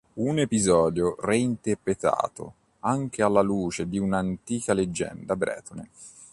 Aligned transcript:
Un 0.13 0.39
episodio 0.39 1.15
reinterpretato 1.19 2.53
anche 2.79 3.21
alla 3.21 3.41
luce 3.41 3.87
di 3.87 3.99
un'antica 3.99 4.73
leggenda 4.73 5.35
bretone. 5.35 5.89